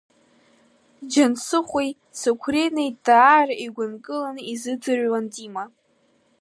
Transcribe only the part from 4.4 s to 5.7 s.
изыӡырҩуан Дима.